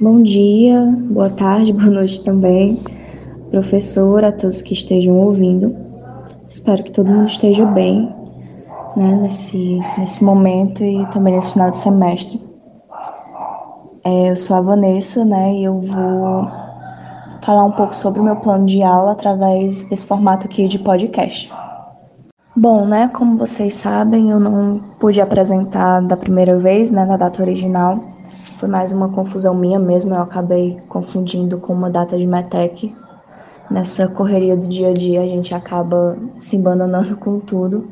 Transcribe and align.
Bom 0.00 0.22
dia, 0.22 0.96
boa 1.10 1.28
tarde, 1.28 1.74
boa 1.76 1.90
noite 1.90 2.24
também, 2.24 2.82
professor, 3.50 4.24
a 4.24 4.32
todos 4.32 4.62
que 4.62 4.72
estejam 4.72 5.14
ouvindo. 5.14 5.76
Espero 6.48 6.82
que 6.82 6.90
todo 6.90 7.10
mundo 7.10 7.26
esteja 7.26 7.66
bem 7.66 8.10
né, 8.96 9.18
nesse, 9.20 9.78
nesse 9.98 10.24
momento 10.24 10.82
e 10.82 11.04
também 11.10 11.34
nesse 11.34 11.52
final 11.52 11.68
de 11.68 11.76
semestre. 11.76 12.40
É, 14.02 14.30
eu 14.30 14.36
sou 14.36 14.56
a 14.56 14.62
Vanessa, 14.62 15.22
né, 15.22 15.52
e 15.52 15.64
eu 15.64 15.78
vou 15.78 16.48
falar 17.42 17.64
um 17.66 17.72
pouco 17.72 17.94
sobre 17.94 18.20
o 18.20 18.24
meu 18.24 18.36
plano 18.36 18.64
de 18.64 18.82
aula 18.82 19.12
através 19.12 19.84
desse 19.90 20.06
formato 20.06 20.46
aqui 20.46 20.66
de 20.66 20.78
podcast. 20.78 21.52
Bom, 22.56 22.86
né, 22.86 23.06
como 23.08 23.36
vocês 23.36 23.74
sabem, 23.74 24.30
eu 24.30 24.40
não 24.40 24.80
pude 24.98 25.20
apresentar 25.20 26.00
da 26.00 26.16
primeira 26.16 26.58
vez, 26.58 26.90
né, 26.90 27.04
na 27.04 27.18
data 27.18 27.42
original, 27.42 28.02
foi 28.60 28.68
mais 28.68 28.92
uma 28.92 29.08
confusão 29.08 29.54
minha 29.54 29.78
mesmo, 29.78 30.14
eu 30.14 30.20
acabei 30.20 30.78
confundindo 30.86 31.56
com 31.56 31.72
uma 31.72 31.88
data 31.88 32.16
de 32.18 32.26
METEC. 32.26 32.94
Nessa 33.70 34.06
correria 34.08 34.54
do 34.54 34.68
dia 34.68 34.90
a 34.90 34.92
dia, 34.92 35.22
a 35.22 35.26
gente 35.26 35.54
acaba 35.54 36.18
se 36.38 36.58
abandonando 36.58 37.16
com 37.16 37.40
tudo. 37.40 37.88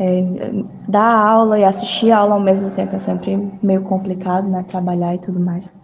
É, 0.00 0.24
dar 0.88 1.14
aula 1.14 1.58
e 1.58 1.64
assistir 1.64 2.10
aula 2.12 2.34
ao 2.34 2.40
mesmo 2.40 2.70
tempo 2.70 2.96
é 2.96 2.98
sempre 2.98 3.36
meio 3.62 3.82
complicado, 3.82 4.48
né? 4.48 4.64
Trabalhar 4.66 5.14
e 5.14 5.18
tudo 5.18 5.38
mais. 5.38 5.74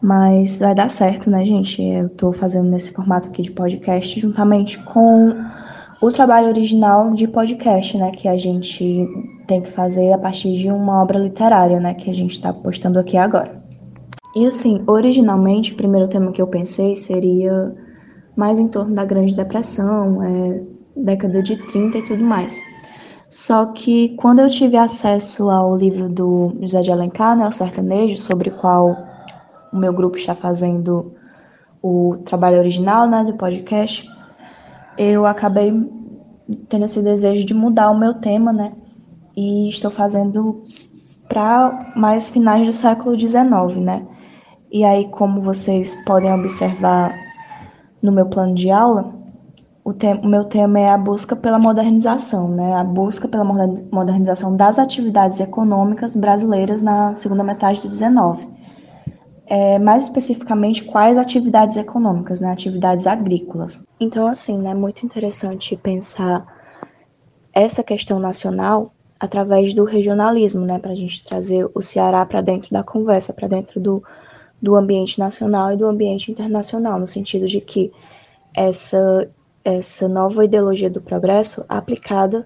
Mas 0.00 0.60
vai 0.60 0.74
dar 0.74 0.88
certo, 0.88 1.28
né, 1.28 1.44
gente? 1.44 1.82
Eu 1.82 2.08
tô 2.08 2.32
fazendo 2.32 2.70
nesse 2.70 2.92
formato 2.92 3.28
aqui 3.28 3.42
de 3.42 3.50
podcast 3.50 4.18
juntamente 4.18 4.82
com 4.84 5.36
o 6.00 6.10
trabalho 6.10 6.48
original 6.48 7.12
de 7.12 7.28
podcast, 7.28 7.96
né, 7.98 8.10
que 8.10 8.26
a 8.26 8.36
gente 8.36 9.06
tem 9.46 9.60
que 9.60 9.70
fazer 9.70 10.12
a 10.12 10.18
partir 10.18 10.54
de 10.54 10.68
uma 10.70 11.02
obra 11.02 11.18
literária, 11.18 11.80
né, 11.80 11.94
que 11.94 12.10
a 12.10 12.14
gente 12.14 12.32
está 12.32 12.52
postando 12.52 12.98
aqui 12.98 13.16
agora. 13.16 13.62
E 14.34 14.46
assim, 14.46 14.82
originalmente, 14.86 15.72
o 15.72 15.76
primeiro 15.76 16.08
tema 16.08 16.32
que 16.32 16.40
eu 16.40 16.46
pensei 16.46 16.96
seria 16.96 17.74
mais 18.34 18.58
em 18.58 18.68
torno 18.68 18.94
da 18.94 19.04
Grande 19.04 19.34
Depressão, 19.34 20.22
é, 20.22 20.62
década 20.96 21.42
de 21.42 21.56
30 21.66 21.98
e 21.98 22.02
tudo 22.02 22.24
mais. 22.24 22.58
Só 23.28 23.66
que 23.66 24.10
quando 24.16 24.40
eu 24.40 24.48
tive 24.48 24.76
acesso 24.76 25.50
ao 25.50 25.76
livro 25.76 26.08
do 26.08 26.54
José 26.60 26.82
de 26.82 26.92
Alencar, 26.92 27.36
né, 27.36 27.46
o 27.46 27.52
Sertanejo, 27.52 28.18
sobre 28.18 28.50
o 28.50 28.56
qual 28.56 28.96
o 29.72 29.76
meu 29.76 29.92
grupo 29.92 30.16
está 30.16 30.34
fazendo 30.34 31.14
o 31.82 32.18
trabalho 32.24 32.58
original, 32.58 33.08
né, 33.08 33.24
do 33.24 33.34
podcast, 33.34 34.08
eu 34.96 35.26
acabei 35.26 35.72
tendo 36.68 36.84
esse 36.84 37.02
desejo 37.02 37.44
de 37.44 37.54
mudar 37.54 37.90
o 37.90 37.98
meu 37.98 38.14
tema, 38.14 38.52
né? 38.52 38.72
E 39.36 39.68
estou 39.68 39.90
fazendo 39.90 40.62
para 41.28 41.92
mais 41.96 42.28
finais 42.28 42.66
do 42.66 42.72
século 42.72 43.18
XIX, 43.18 43.76
né? 43.80 44.06
E 44.70 44.84
aí, 44.84 45.08
como 45.08 45.40
vocês 45.40 45.94
podem 46.04 46.32
observar 46.32 47.14
no 48.00 48.12
meu 48.12 48.26
plano 48.26 48.54
de 48.54 48.70
aula, 48.70 49.14
o, 49.84 49.92
te 49.92 50.06
o 50.14 50.26
meu 50.26 50.44
tema 50.44 50.80
é 50.80 50.88
a 50.88 50.98
busca 50.98 51.34
pela 51.34 51.58
modernização, 51.58 52.48
né? 52.48 52.74
A 52.74 52.84
busca 52.84 53.28
pela 53.28 53.44
modernização 53.44 54.56
das 54.56 54.78
atividades 54.78 55.40
econômicas 55.40 56.16
brasileiras 56.16 56.82
na 56.82 57.14
segunda 57.16 57.42
metade 57.42 57.80
do 57.82 57.92
XIX 57.92 58.52
é, 59.52 59.78
mais 59.78 60.04
especificamente 60.04 60.82
quais 60.82 61.18
atividades 61.18 61.76
econômicas, 61.76 62.40
né, 62.40 62.50
atividades 62.50 63.06
agrícolas. 63.06 63.86
Então, 64.00 64.26
assim, 64.26 64.60
é 64.60 64.62
né, 64.62 64.74
muito 64.74 65.04
interessante 65.04 65.76
pensar 65.76 66.46
essa 67.52 67.82
questão 67.82 68.18
nacional 68.18 68.94
através 69.22 69.72
do 69.72 69.84
regionalismo, 69.84 70.66
né, 70.66 70.80
para 70.80 70.90
a 70.90 70.96
gente 70.96 71.22
trazer 71.22 71.70
o 71.72 71.80
Ceará 71.80 72.26
para 72.26 72.40
dentro 72.40 72.68
da 72.72 72.82
conversa, 72.82 73.32
para 73.32 73.46
dentro 73.46 73.78
do, 73.78 74.02
do 74.60 74.74
ambiente 74.74 75.16
nacional 75.16 75.72
e 75.72 75.76
do 75.76 75.86
ambiente 75.86 76.28
internacional, 76.32 76.98
no 76.98 77.06
sentido 77.06 77.46
de 77.46 77.60
que 77.60 77.92
essa, 78.52 79.30
essa 79.64 80.08
nova 80.08 80.44
ideologia 80.44 80.90
do 80.90 81.00
progresso 81.00 81.64
aplicada 81.68 82.44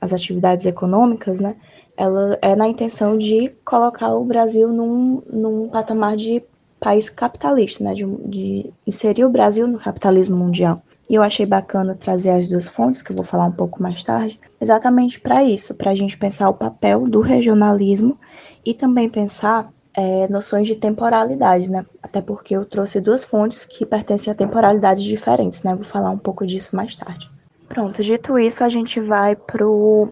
às 0.00 0.12
atividades 0.12 0.66
econômicas, 0.66 1.40
né, 1.40 1.56
ela 1.96 2.38
é 2.40 2.54
na 2.54 2.68
intenção 2.68 3.18
de 3.18 3.48
colocar 3.64 4.14
o 4.14 4.24
Brasil 4.24 4.72
num, 4.72 5.20
num 5.28 5.68
patamar 5.68 6.16
de 6.16 6.44
país 6.78 7.08
capitalista, 7.10 7.82
né, 7.82 7.94
de, 7.94 8.04
de, 8.24 8.72
inserir 8.86 9.24
o 9.24 9.30
Brasil 9.30 9.66
no 9.66 9.78
capitalismo 9.78 10.36
mundial. 10.36 10.82
E 11.08 11.14
eu 11.14 11.22
achei 11.22 11.46
bacana 11.46 11.94
trazer 11.94 12.30
as 12.30 12.48
duas 12.48 12.68
fontes, 12.68 13.02
que 13.02 13.10
eu 13.10 13.16
vou 13.16 13.24
falar 13.24 13.46
um 13.46 13.52
pouco 13.52 13.82
mais 13.82 14.04
tarde, 14.04 14.38
exatamente 14.60 15.20
para 15.20 15.42
isso, 15.42 15.74
para 15.74 15.90
a 15.90 15.94
gente 15.94 16.16
pensar 16.16 16.48
o 16.48 16.54
papel 16.54 17.08
do 17.08 17.20
regionalismo 17.20 18.18
e 18.64 18.74
também 18.74 19.08
pensar 19.08 19.72
é, 19.94 20.28
noções 20.28 20.66
de 20.66 20.76
temporalidade, 20.76 21.70
né? 21.72 21.84
Até 22.02 22.20
porque 22.20 22.54
eu 22.54 22.64
trouxe 22.64 23.00
duas 23.00 23.24
fontes 23.24 23.64
que 23.64 23.84
pertencem 23.84 24.32
a 24.32 24.36
temporalidades 24.36 25.02
diferentes, 25.02 25.62
né? 25.62 25.74
Vou 25.74 25.84
falar 25.84 26.10
um 26.10 26.18
pouco 26.18 26.46
disso 26.46 26.76
mais 26.76 26.94
tarde. 26.94 27.28
Pronto, 27.68 28.02
dito 28.02 28.38
isso, 28.38 28.62
a 28.62 28.68
gente 28.68 29.00
vai 29.00 29.34
pro 29.34 30.08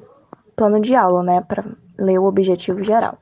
plano 0.54 0.80
de 0.80 0.94
aula, 0.94 1.22
né, 1.22 1.40
para 1.40 1.64
ler 1.98 2.18
o 2.18 2.24
objetivo 2.24 2.82
geral. 2.82 3.18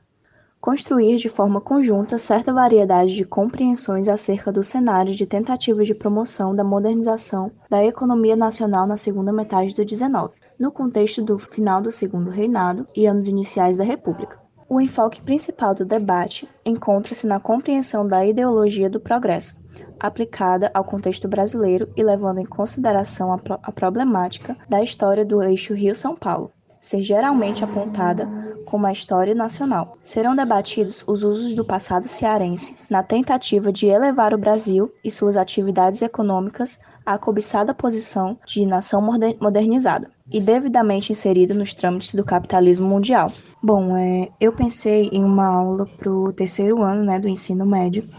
Construir 0.65 1.17
de 1.17 1.29
forma 1.29 1.61
conjunta 1.61 2.17
certa 2.17 2.51
variedade 2.51 3.13
de 3.13 3.23
compreensões 3.23 4.07
acerca 4.07 4.51
do 4.51 4.63
cenário 4.63 5.13
de 5.13 5.23
tentativas 5.23 5.85
de 5.85 5.93
promoção 5.93 6.55
da 6.55 6.63
modernização 6.63 7.51
da 7.69 7.85
economia 7.85 8.35
nacional 8.35 8.87
na 8.87 8.97
segunda 8.97 9.31
metade 9.31 9.75
do 9.75 9.85
19, 9.85 10.33
no 10.59 10.71
contexto 10.71 11.21
do 11.21 11.37
final 11.37 11.83
do 11.83 11.91
Segundo 11.91 12.31
Reinado 12.31 12.87
e 12.95 13.05
anos 13.05 13.27
iniciais 13.27 13.77
da 13.77 13.83
República. 13.83 14.39
O 14.67 14.81
enfoque 14.81 15.21
principal 15.21 15.75
do 15.75 15.85
debate 15.85 16.49
encontra-se 16.65 17.27
na 17.27 17.39
compreensão 17.39 18.07
da 18.07 18.25
ideologia 18.25 18.89
do 18.89 18.99
progresso, 18.99 19.63
aplicada 19.99 20.71
ao 20.73 20.83
contexto 20.83 21.27
brasileiro 21.27 21.93
e 21.95 22.01
levando 22.01 22.39
em 22.39 22.45
consideração 22.45 23.31
a, 23.31 23.37
pro 23.37 23.59
a 23.61 23.71
problemática 23.71 24.57
da 24.67 24.81
história 24.81 25.23
do 25.23 25.43
eixo 25.43 25.75
Rio-São 25.75 26.15
Paulo, 26.15 26.51
ser 26.81 27.03
geralmente 27.03 27.63
apontada 27.63 28.27
como 28.65 28.87
a 28.87 28.91
história 28.91 29.35
nacional. 29.35 29.97
Serão 30.01 30.35
debatidos 30.35 31.03
os 31.07 31.23
usos 31.23 31.53
do 31.53 31.63
passado 31.63 32.07
cearense 32.07 32.75
na 32.89 33.03
tentativa 33.03 33.71
de 33.71 33.85
elevar 33.85 34.33
o 34.33 34.37
Brasil 34.37 34.91
e 35.03 35.11
suas 35.11 35.37
atividades 35.37 36.01
econômicas 36.01 36.79
à 37.05 37.17
cobiçada 37.17 37.73
posição 37.73 38.37
de 38.45 38.65
nação 38.65 39.01
modernizada 39.39 40.09
e 40.31 40.41
devidamente 40.41 41.11
inserida 41.11 41.53
nos 41.53 41.73
trâmites 41.73 42.15
do 42.15 42.23
capitalismo 42.23 42.87
mundial. 42.87 43.27
Bom, 43.61 43.95
é, 43.95 44.29
eu 44.41 44.51
pensei 44.51 45.09
em 45.11 45.23
uma 45.23 45.45
aula 45.45 45.85
para 45.85 46.11
o 46.11 46.33
terceiro 46.33 46.81
ano 46.81 47.03
né, 47.03 47.19
do 47.19 47.29
ensino 47.29 47.65
médio, 47.65 48.09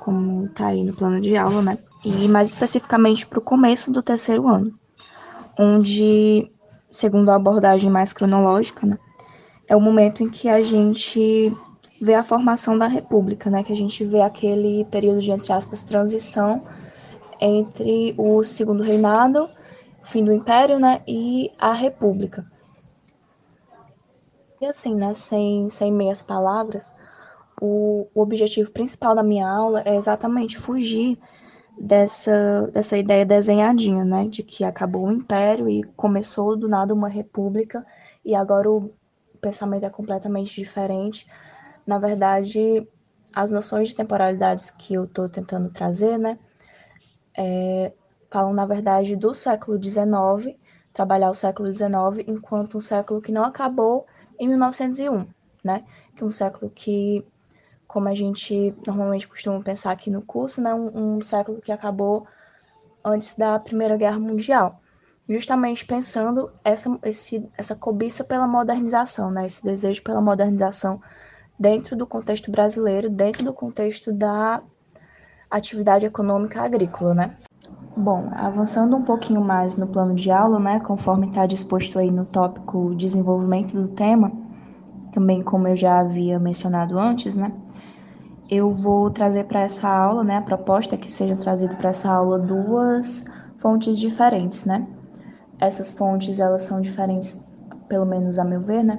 como 0.00 0.46
está 0.46 0.66
aí 0.66 0.82
no 0.82 0.92
plano 0.92 1.20
de 1.20 1.36
aula, 1.36 1.62
né? 1.62 1.78
E 2.04 2.26
mais 2.26 2.48
especificamente 2.48 3.24
para 3.24 3.38
o 3.38 3.42
começo 3.42 3.92
do 3.92 4.02
terceiro 4.02 4.48
ano, 4.48 4.72
onde 5.56 6.50
segundo 6.90 7.30
a 7.30 7.36
abordagem 7.36 7.88
mais 7.88 8.12
cronológica, 8.12 8.86
né, 8.86 8.98
é 9.68 9.76
o 9.76 9.80
momento 9.80 10.22
em 10.22 10.28
que 10.28 10.48
a 10.48 10.60
gente 10.60 11.54
vê 12.00 12.14
a 12.14 12.22
formação 12.22 12.76
da 12.76 12.86
República, 12.86 13.48
né, 13.48 13.62
que 13.62 13.72
a 13.72 13.76
gente 13.76 14.04
vê 14.04 14.20
aquele 14.20 14.84
período 14.86 15.20
de, 15.20 15.30
entre 15.30 15.52
aspas, 15.52 15.82
transição 15.82 16.64
entre 17.40 18.14
o 18.18 18.42
segundo 18.42 18.82
reinado, 18.82 19.48
fim 20.02 20.24
do 20.24 20.32
Império, 20.32 20.78
né, 20.78 21.00
e 21.06 21.50
a 21.58 21.72
República. 21.72 22.44
E 24.60 24.66
assim, 24.66 24.94
né, 24.94 25.14
sem, 25.14 25.68
sem 25.68 25.92
meias 25.92 26.22
palavras, 26.22 26.92
o, 27.60 28.08
o 28.14 28.20
objetivo 28.20 28.70
principal 28.72 29.14
da 29.14 29.22
minha 29.22 29.48
aula 29.48 29.82
é 29.84 29.94
exatamente 29.94 30.58
fugir 30.58 31.16
dessa, 31.78 32.68
dessa 32.72 32.98
ideia 32.98 33.24
desenhadinha, 33.24 34.04
né, 34.04 34.26
de 34.26 34.42
que 34.42 34.64
acabou 34.64 35.06
o 35.06 35.12
império 35.12 35.68
e 35.68 35.82
começou 35.96 36.56
do 36.56 36.68
nada 36.68 36.92
uma 36.92 37.08
república 37.08 37.86
e 38.24 38.34
agora 38.34 38.70
o 38.70 38.90
pensamento 39.42 39.84
é 39.84 39.90
completamente 39.90 40.54
diferente. 40.54 41.26
Na 41.84 41.98
verdade, 41.98 42.88
as 43.34 43.50
noções 43.50 43.88
de 43.88 43.96
temporalidades 43.96 44.70
que 44.70 44.94
eu 44.94 45.04
estou 45.04 45.28
tentando 45.28 45.68
trazer, 45.68 46.16
né, 46.16 46.38
é, 47.36 47.92
falam 48.30 48.52
na 48.54 48.64
verdade 48.64 49.16
do 49.16 49.34
século 49.34 49.82
XIX, 49.82 50.56
trabalhar 50.92 51.30
o 51.30 51.34
século 51.34 51.72
XIX 51.72 52.24
enquanto 52.26 52.78
um 52.78 52.80
século 52.80 53.20
que 53.20 53.32
não 53.32 53.44
acabou 53.44 54.06
em 54.38 54.48
1901, 54.48 55.26
né, 55.64 55.84
que 56.14 56.22
é 56.22 56.26
um 56.26 56.32
século 56.32 56.70
que 56.70 57.26
como 57.86 58.08
a 58.08 58.14
gente 58.14 58.74
normalmente 58.86 59.28
costuma 59.28 59.60
pensar 59.60 59.90
aqui 59.90 60.10
no 60.10 60.22
curso, 60.22 60.62
né, 60.62 60.72
um, 60.72 61.16
um 61.16 61.20
século 61.20 61.60
que 61.60 61.72
acabou 61.72 62.26
antes 63.04 63.34
da 63.36 63.58
Primeira 63.58 63.96
Guerra 63.96 64.20
Mundial, 64.20 64.80
justamente 65.28 65.84
pensando 65.84 66.50
essa, 66.64 66.98
esse, 67.04 67.48
essa 67.56 67.74
cobiça 67.74 68.24
pela 68.24 68.46
modernização, 68.46 69.30
né, 69.30 69.46
esse 69.46 69.62
desejo 69.62 70.02
pela 70.02 70.20
modernização 70.20 71.00
dentro 71.58 71.96
do 71.96 72.06
contexto 72.06 72.50
brasileiro, 72.50 73.08
dentro 73.08 73.44
do 73.44 73.52
contexto 73.52 74.12
da 74.12 74.62
atividade 75.50 76.06
econômica 76.06 76.60
agrícola, 76.60 77.14
né. 77.14 77.36
Bom, 77.96 78.30
avançando 78.34 78.96
um 78.96 79.02
pouquinho 79.02 79.40
mais 79.40 79.76
no 79.76 79.86
plano 79.86 80.14
de 80.14 80.30
aula, 80.30 80.58
né, 80.58 80.80
conforme 80.80 81.28
está 81.28 81.46
disposto 81.46 81.98
aí 81.98 82.10
no 82.10 82.24
tópico 82.24 82.94
desenvolvimento 82.94 83.74
do 83.74 83.88
tema, 83.88 84.32
também 85.12 85.42
como 85.42 85.68
eu 85.68 85.76
já 85.76 86.00
havia 86.00 86.38
mencionado 86.38 86.98
antes, 86.98 87.34
né, 87.34 87.52
eu 88.50 88.70
vou 88.70 89.10
trazer 89.10 89.44
para 89.44 89.60
essa 89.60 89.88
aula, 89.88 90.24
né, 90.24 90.36
a 90.38 90.42
proposta 90.42 90.94
é 90.94 90.98
que 90.98 91.12
sejam 91.12 91.36
trazidas 91.36 91.76
para 91.76 91.90
essa 91.90 92.10
aula 92.10 92.38
duas 92.38 93.24
fontes 93.56 93.98
diferentes, 93.98 94.66
né? 94.66 94.86
Essas 95.62 95.92
fontes, 95.92 96.40
elas 96.40 96.62
são 96.62 96.82
diferentes, 96.82 97.56
pelo 97.88 98.04
menos 98.04 98.36
a 98.36 98.44
meu 98.44 98.60
ver, 98.60 98.82
né? 98.82 98.98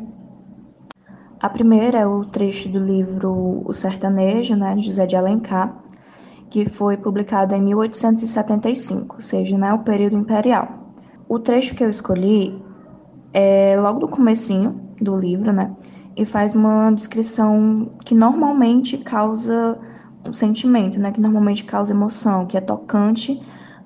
A 1.37 1.49
primeira 1.49 1.99
é 1.99 2.07
o 2.07 2.23
trecho 2.23 2.69
do 2.69 2.79
livro 2.79 3.61
O 3.65 3.73
Sertanejo, 3.73 4.55
né, 4.55 4.73
de 4.73 4.83
José 4.83 5.05
de 5.05 5.17
Alencar, 5.17 5.83
que 6.49 6.69
foi 6.69 6.95
publicado 6.95 7.53
em 7.53 7.61
1875, 7.61 9.15
ou 9.15 9.21
seja, 9.21 9.57
né, 9.57 9.73
o 9.73 9.79
período 9.79 10.15
imperial. 10.15 10.95
O 11.27 11.37
trecho 11.37 11.75
que 11.75 11.83
eu 11.83 11.89
escolhi 11.89 12.57
é 13.33 13.75
logo 13.77 13.99
do 13.99 14.07
comecinho 14.07 14.79
do 15.01 15.17
livro, 15.17 15.51
né, 15.51 15.75
e 16.15 16.23
faz 16.23 16.55
uma 16.55 16.91
descrição 16.91 17.91
que 18.05 18.15
normalmente 18.15 18.97
causa 18.99 19.77
um 20.25 20.31
sentimento, 20.31 20.97
né, 20.97 21.11
que 21.11 21.19
normalmente 21.19 21.65
causa 21.65 21.93
emoção, 21.93 22.45
que 22.45 22.57
é 22.57 22.61
tocante 22.61 23.43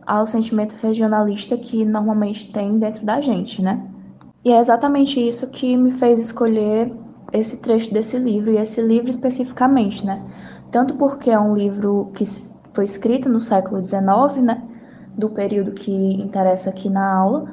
ao 0.08 0.26
sentimento 0.26 0.74
regionalista 0.82 1.58
que 1.58 1.84
normalmente 1.84 2.50
tem 2.52 2.80
dentro 2.80 3.06
da 3.06 3.20
gente, 3.20 3.62
né? 3.62 3.86
E 4.46 4.52
é 4.52 4.58
exatamente 4.58 5.20
isso 5.20 5.52
que 5.52 5.76
me 5.76 5.92
fez 5.92 6.20
escolher 6.20 6.94
esse 7.34 7.58
trecho 7.58 7.94
desse 7.94 8.18
livro 8.18 8.50
e 8.52 8.58
esse 8.58 8.82
livro 8.82 9.10
especificamente, 9.10 10.06
né? 10.06 10.24
Tanto 10.72 10.96
porque 10.96 11.30
é 11.30 11.38
um 11.38 11.54
livro 11.54 12.10
que 12.16 12.24
foi 12.74 12.86
escrito 12.86 13.28
no 13.28 13.40
século 13.40 13.84
XIX, 13.84 14.42
né? 14.42 14.64
Do 15.18 15.30
período 15.30 15.72
que 15.72 15.92
interessa 15.92 16.70
aqui 16.70 16.90
na 16.90 17.14
aula, 17.14 17.52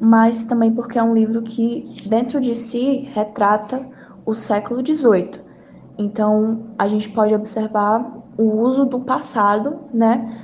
mas 0.00 0.44
também 0.44 0.72
porque 0.72 0.98
é 0.98 1.02
um 1.02 1.12
livro 1.12 1.42
que 1.42 1.84
dentro 2.06 2.40
de 2.40 2.54
si 2.54 3.10
retrata 3.12 3.86
o 4.24 4.32
século 4.32 4.80
XVIII. 4.84 5.42
Então 5.98 6.68
a 6.78 6.88
gente 6.88 7.10
pode 7.10 7.34
observar 7.34 8.24
o 8.38 8.62
uso 8.62 8.86
do 8.86 9.00
passado, 9.00 9.80
né? 9.92 10.43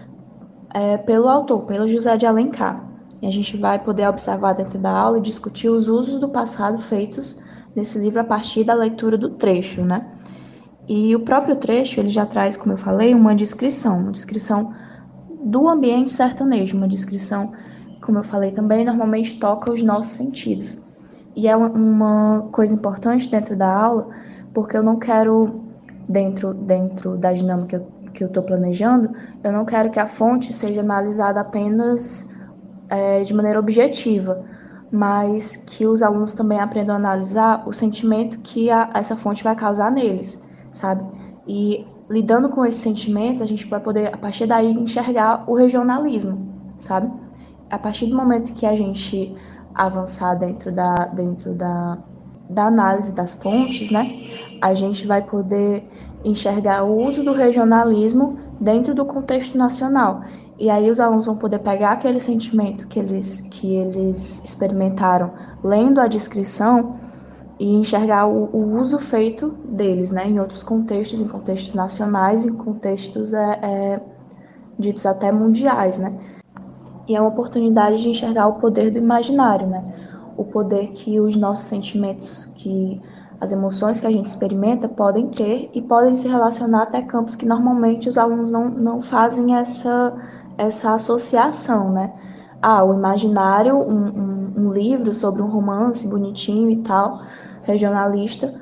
É, 0.72 0.96
pelo 0.96 1.28
autor, 1.28 1.62
pelo 1.62 1.88
José 1.88 2.16
de 2.16 2.26
Alencar. 2.26 2.84
E 3.22 3.26
a 3.26 3.30
gente 3.30 3.56
vai 3.56 3.78
poder 3.78 4.08
observar 4.08 4.54
dentro 4.54 4.78
da 4.78 4.90
aula 4.90 5.18
e 5.18 5.22
discutir 5.22 5.68
os 5.68 5.88
usos 5.88 6.18
do 6.18 6.28
passado 6.28 6.78
feitos 6.78 7.40
nesse 7.74 7.98
livro 7.98 8.20
a 8.20 8.24
partir 8.24 8.64
da 8.64 8.74
leitura 8.74 9.18
do 9.18 9.30
trecho, 9.30 9.82
né? 9.82 10.06
E 10.88 11.14
o 11.14 11.20
próprio 11.20 11.56
trecho, 11.56 12.00
ele 12.00 12.08
já 12.08 12.26
traz, 12.26 12.56
como 12.56 12.72
eu 12.72 12.78
falei, 12.78 13.14
uma 13.14 13.34
descrição, 13.34 14.00
uma 14.00 14.10
descrição 14.10 14.74
do 15.44 15.68
ambiente 15.68 16.10
sertanejo, 16.10 16.76
uma 16.76 16.88
descrição, 16.88 17.52
como 18.02 18.18
eu 18.18 18.24
falei 18.24 18.50
também, 18.50 18.84
normalmente 18.84 19.38
toca 19.38 19.70
os 19.70 19.82
nossos 19.82 20.12
sentidos. 20.12 20.82
E 21.36 21.46
é 21.46 21.56
uma 21.56 22.48
coisa 22.50 22.74
importante 22.74 23.30
dentro 23.30 23.54
da 23.54 23.72
aula, 23.72 24.08
porque 24.52 24.76
eu 24.76 24.82
não 24.82 24.98
quero, 24.98 25.60
dentro, 26.08 26.52
dentro 26.52 27.16
da 27.16 27.32
dinâmica 27.32 27.84
que 28.12 28.24
eu 28.24 28.28
estou 28.28 28.42
planejando, 28.42 29.10
eu 29.42 29.52
não 29.52 29.64
quero 29.64 29.90
que 29.90 30.00
a 30.00 30.06
fonte 30.06 30.52
seja 30.52 30.80
analisada 30.80 31.40
apenas 31.40 32.30
é, 32.88 33.22
de 33.22 33.32
maneira 33.32 33.58
objetiva, 33.58 34.44
mas 34.90 35.56
que 35.56 35.86
os 35.86 36.02
alunos 36.02 36.32
também 36.32 36.58
aprendam 36.58 36.94
a 36.94 36.98
analisar 36.98 37.66
o 37.66 37.72
sentimento 37.72 38.38
que 38.40 38.70
a, 38.70 38.90
essa 38.94 39.16
fonte 39.16 39.44
vai 39.44 39.54
causar 39.54 39.90
neles, 39.90 40.48
sabe? 40.72 41.04
E 41.46 41.86
lidando 42.08 42.48
com 42.50 42.66
esses 42.66 42.82
sentimentos, 42.82 43.40
a 43.40 43.46
gente 43.46 43.66
vai 43.66 43.78
poder, 43.80 44.12
a 44.12 44.16
partir 44.16 44.46
daí, 44.46 44.72
enxergar 44.72 45.48
o 45.48 45.54
regionalismo, 45.54 46.72
sabe? 46.76 47.10
A 47.70 47.78
partir 47.78 48.06
do 48.06 48.16
momento 48.16 48.52
que 48.52 48.66
a 48.66 48.74
gente 48.74 49.34
avançar 49.74 50.34
dentro 50.34 50.72
da, 50.72 50.94
dentro 51.14 51.54
da, 51.54 51.98
da 52.48 52.64
análise 52.66 53.14
das 53.14 53.34
fontes, 53.34 53.92
né, 53.92 54.24
a 54.60 54.74
gente 54.74 55.06
vai 55.06 55.22
poder 55.22 55.88
enxergar 56.24 56.84
o 56.84 57.06
uso 57.06 57.24
do 57.24 57.32
regionalismo 57.32 58.38
dentro 58.60 58.94
do 58.94 59.04
contexto 59.04 59.56
nacional. 59.56 60.22
E 60.58 60.68
aí 60.68 60.90
os 60.90 61.00
alunos 61.00 61.24
vão 61.24 61.36
poder 61.36 61.60
pegar 61.60 61.92
aquele 61.92 62.20
sentimento 62.20 62.86
que 62.86 62.98
eles, 62.98 63.40
que 63.50 63.74
eles 63.74 64.44
experimentaram 64.44 65.32
lendo 65.64 66.00
a 66.00 66.06
descrição 66.06 66.96
e 67.58 67.74
enxergar 67.74 68.26
o, 68.26 68.44
o 68.52 68.78
uso 68.78 68.98
feito 68.98 69.50
deles, 69.64 70.10
né, 70.10 70.26
em 70.26 70.40
outros 70.40 70.62
contextos, 70.62 71.20
em 71.20 71.28
contextos 71.28 71.74
nacionais, 71.74 72.46
em 72.46 72.56
contextos 72.56 73.34
é, 73.34 73.58
é, 73.62 74.00
ditos 74.78 75.04
até 75.04 75.30
mundiais, 75.30 75.98
né. 75.98 76.18
E 77.06 77.16
é 77.16 77.20
uma 77.20 77.28
oportunidade 77.28 78.02
de 78.02 78.08
enxergar 78.08 78.46
o 78.46 78.54
poder 78.54 78.90
do 78.90 78.98
imaginário, 78.98 79.66
né, 79.66 79.84
o 80.38 80.44
poder 80.44 80.88
que 80.88 81.20
os 81.20 81.36
nossos 81.36 81.66
sentimentos, 81.66 82.46
que 82.56 83.00
as 83.40 83.52
emoções 83.52 83.98
que 83.98 84.06
a 84.06 84.10
gente 84.10 84.26
experimenta 84.26 84.86
podem 84.86 85.28
ter 85.28 85.70
e 85.72 85.80
podem 85.80 86.14
se 86.14 86.28
relacionar 86.28 86.82
até 86.82 87.00
campos 87.00 87.34
que 87.34 87.46
normalmente 87.46 88.08
os 88.08 88.18
alunos 88.18 88.50
não, 88.50 88.68
não 88.68 89.00
fazem 89.00 89.56
essa, 89.56 90.12
essa 90.58 90.94
associação, 90.94 91.90
né? 91.90 92.12
Ah, 92.60 92.84
o 92.84 92.92
imaginário, 92.92 93.74
um, 93.76 94.08
um, 94.08 94.52
um 94.66 94.72
livro 94.72 95.14
sobre 95.14 95.40
um 95.40 95.46
romance 95.46 96.06
bonitinho 96.06 96.68
e 96.70 96.76
tal, 96.82 97.22
regionalista, 97.62 98.54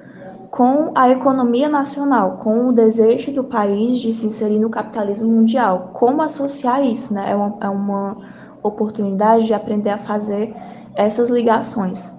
com 0.48 0.92
a 0.94 1.10
economia 1.10 1.69
nacional, 1.69 2.38
com 2.38 2.69
o 2.69 2.72
desejo 2.72 3.32
do 3.32 3.42
país 3.42 3.98
de 3.98 4.12
se 4.12 4.26
inserir 4.26 4.60
no 4.60 4.70
capitalismo 4.70 5.28
mundial. 5.28 5.90
Como 5.92 6.22
associar 6.22 6.84
isso, 6.84 7.12
né? 7.12 7.32
É 7.32 7.34
uma, 7.34 7.56
é 7.60 7.69
uma 7.69 8.16
oportunidade 8.62 9.46
de 9.46 9.54
aprender 9.54 9.90
a 9.90 9.98
fazer 9.98 10.54
essas 10.94 11.30
ligações. 11.30 12.17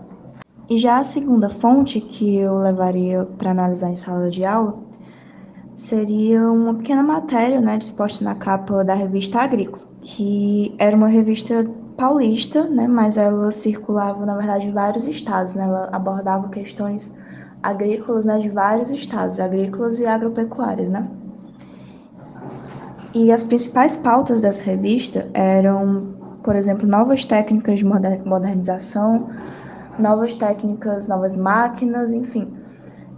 E 0.69 0.77
já 0.77 0.99
a 0.99 1.03
segunda 1.03 1.49
fonte 1.49 1.99
que 1.99 2.37
eu 2.37 2.59
levaria 2.59 3.25
para 3.39 3.49
analisar 3.49 3.89
em 3.89 3.95
sala 3.95 4.29
de 4.29 4.45
aula 4.45 4.77
seria 5.73 6.51
uma 6.51 6.75
pequena 6.75 7.01
matéria 7.01 7.59
né, 7.59 7.77
disposta 7.77 8.23
na 8.23 8.35
capa 8.35 8.83
da 8.83 8.93
revista 8.93 9.39
Agrícola, 9.39 9.81
que 9.99 10.75
era 10.77 10.95
uma 10.95 11.07
revista 11.07 11.65
paulista, 11.97 12.65
né, 12.65 12.87
mas 12.87 13.17
ela 13.17 13.49
circulava, 13.49 14.25
na 14.27 14.35
verdade, 14.35 14.67
em 14.67 14.71
vários 14.71 15.07
estados. 15.07 15.55
Né, 15.55 15.63
ela 15.63 15.89
abordava 15.91 16.49
questões 16.49 17.17
agrícolas 17.63 18.25
né, 18.25 18.37
de 18.37 18.49
vários 18.49 18.91
estados, 18.91 19.39
agrícolas 19.39 19.99
e 19.99 20.05
agropecuárias. 20.05 20.91
Né? 20.91 21.07
E 23.15 23.31
as 23.31 23.43
principais 23.43 23.97
pautas 23.97 24.43
dessa 24.43 24.61
revista 24.61 25.27
eram, 25.33 26.13
por 26.43 26.55
exemplo, 26.55 26.87
novas 26.87 27.25
técnicas 27.25 27.79
de 27.79 27.85
modernização, 27.85 29.29
novas 29.99 30.33
técnicas, 30.33 31.07
novas 31.07 31.35
máquinas, 31.35 32.13
enfim. 32.13 32.51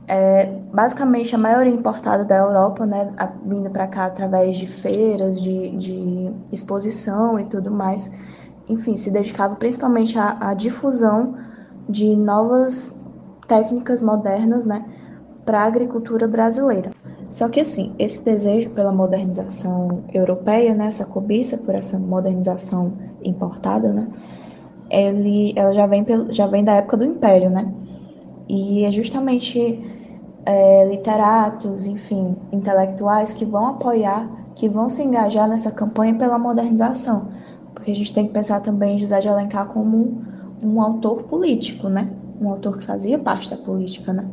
É, 0.07 0.45
basicamente, 0.73 1.33
a 1.35 1.37
maioria 1.37 1.73
importada 1.73 2.25
da 2.25 2.35
Europa, 2.35 2.85
né, 2.85 3.13
vindo 3.45 3.69
para 3.69 3.87
cá 3.87 4.05
através 4.05 4.57
de 4.57 4.67
feiras, 4.67 5.41
de, 5.41 5.69
de, 5.77 6.31
exposição 6.51 7.39
e 7.39 7.45
tudo 7.45 7.71
mais, 7.71 8.19
enfim, 8.67 8.97
se 8.97 9.11
dedicava 9.11 9.55
principalmente 9.55 10.17
à, 10.17 10.37
à 10.49 10.53
difusão 10.53 11.35
de 11.87 12.15
novas 12.15 13.01
técnicas 13.47 14.01
modernas, 14.01 14.65
né, 14.65 14.83
para 15.45 15.61
a 15.61 15.65
agricultura 15.65 16.27
brasileira. 16.27 16.91
Só 17.29 17.47
que 17.47 17.61
assim, 17.61 17.95
esse 17.97 18.25
desejo 18.25 18.71
pela 18.71 18.91
modernização 18.91 20.03
europeia, 20.13 20.75
né, 20.75 20.87
essa 20.87 21.05
cobiça 21.05 21.57
por 21.59 21.73
essa 21.73 21.97
modernização 21.97 22.93
importada, 23.23 23.93
né, 23.93 24.07
ele, 24.91 25.53
ela 25.55 25.73
já 25.73 25.87
vem, 25.87 26.05
já 26.29 26.47
vem 26.47 26.63
da 26.63 26.73
época 26.73 26.97
do 26.97 27.05
Império, 27.05 27.49
né? 27.49 27.71
E 28.47 28.83
é 28.83 28.91
justamente 28.91 29.79
é, 30.45 30.85
literatos, 30.89 31.87
enfim, 31.87 32.35
intelectuais 32.51 33.33
que 33.33 33.45
vão 33.45 33.67
apoiar, 33.67 34.29
que 34.55 34.67
vão 34.67 34.89
se 34.89 35.01
engajar 35.01 35.47
nessa 35.47 35.71
campanha 35.71 36.15
pela 36.15 36.37
modernização. 36.37 37.29
Porque 37.73 37.91
a 37.91 37.95
gente 37.95 38.13
tem 38.13 38.27
que 38.27 38.33
pensar 38.33 38.59
também 38.61 38.99
José 38.99 39.19
de 39.21 39.29
Alencar 39.29 39.67
como 39.67 39.97
um, 39.97 40.21
um 40.61 40.81
autor 40.81 41.23
político, 41.23 41.87
né? 41.87 42.09
Um 42.41 42.49
autor 42.49 42.77
que 42.77 42.83
fazia 42.83 43.17
parte 43.17 43.49
da 43.49 43.57
política, 43.57 44.11
né? 44.11 44.27